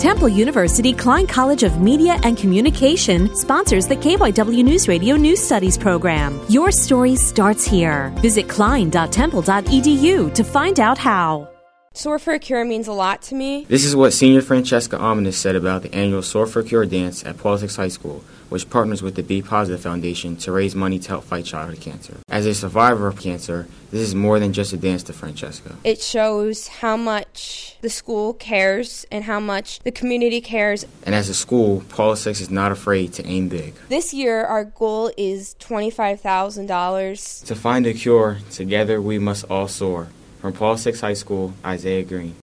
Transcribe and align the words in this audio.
Temple 0.00 0.30
University 0.30 0.94
Klein 0.94 1.26
College 1.26 1.62
of 1.62 1.82
Media 1.82 2.18
and 2.22 2.34
Communication 2.34 3.36
sponsors 3.36 3.86
the 3.86 3.96
KYW 3.96 4.64
News 4.64 4.88
Radio 4.88 5.14
News 5.14 5.40
Studies 5.40 5.76
program. 5.76 6.40
Your 6.48 6.72
story 6.72 7.16
starts 7.16 7.66
here. 7.66 8.08
Visit 8.22 8.48
klein.temple.edu 8.48 10.34
to 10.34 10.42
find 10.42 10.80
out 10.80 10.96
how. 10.96 11.50
Soar 11.92 12.18
for 12.18 12.32
a 12.32 12.38
Cure 12.38 12.64
means 12.64 12.88
a 12.88 12.92
lot 12.92 13.20
to 13.20 13.34
me. 13.34 13.66
This 13.68 13.84
is 13.84 13.94
what 13.94 14.14
Senior 14.14 14.40
Francesca 14.40 14.96
Ominous 14.96 15.36
said 15.36 15.54
about 15.54 15.82
the 15.82 15.94
annual 15.94 16.22
Soar 16.22 16.46
for 16.46 16.60
a 16.60 16.64
Cure 16.64 16.86
dance 16.86 17.22
at 17.26 17.36
Paul 17.36 17.58
High 17.58 17.88
School, 17.88 18.24
which 18.48 18.70
partners 18.70 19.02
with 19.02 19.16
the 19.16 19.22
B+ 19.22 19.42
Foundation 19.42 20.34
to 20.38 20.50
raise 20.50 20.74
money 20.74 20.98
to 20.98 21.08
help 21.10 21.24
fight 21.24 21.44
childhood 21.44 21.82
cancer. 21.82 22.14
As 22.40 22.46
a 22.46 22.54
survivor 22.54 23.06
of 23.06 23.20
cancer, 23.20 23.66
this 23.90 24.00
is 24.00 24.14
more 24.14 24.40
than 24.40 24.54
just 24.54 24.72
a 24.72 24.78
dance 24.78 25.02
to 25.02 25.12
Francesca. 25.12 25.76
It 25.84 26.00
shows 26.00 26.68
how 26.68 26.96
much 26.96 27.76
the 27.82 27.90
school 27.90 28.32
cares 28.32 29.04
and 29.12 29.22
how 29.24 29.40
much 29.40 29.80
the 29.80 29.92
community 29.92 30.40
cares. 30.40 30.86
And 31.04 31.14
as 31.14 31.28
a 31.28 31.34
school, 31.34 31.84
Paul 31.90 32.16
Six 32.16 32.40
is 32.40 32.50
not 32.50 32.72
afraid 32.72 33.12
to 33.12 33.26
aim 33.26 33.50
big. 33.50 33.74
This 33.90 34.14
year, 34.14 34.42
our 34.42 34.64
goal 34.64 35.12
is 35.18 35.54
$25,000. 35.60 37.44
To 37.44 37.54
find 37.54 37.84
a 37.84 37.92
cure, 37.92 38.38
together 38.50 39.02
we 39.02 39.18
must 39.18 39.44
all 39.50 39.68
soar. 39.68 40.08
From 40.40 40.54
Paul 40.54 40.78
Six 40.78 41.02
High 41.02 41.12
School, 41.12 41.52
Isaiah 41.62 42.04
Green. 42.04 42.40